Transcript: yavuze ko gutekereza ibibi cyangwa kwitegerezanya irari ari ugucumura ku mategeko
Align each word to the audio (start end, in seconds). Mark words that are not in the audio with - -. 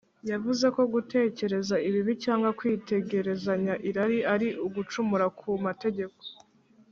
yavuze 0.31 0.65
ko 0.75 0.81
gutekereza 0.93 1.75
ibibi 1.87 2.13
cyangwa 2.23 2.49
kwitegerezanya 2.59 3.73
irari 3.89 4.19
ari 4.33 4.47
ugucumura 4.65 5.25
ku 5.39 5.49
mategeko 5.67 6.19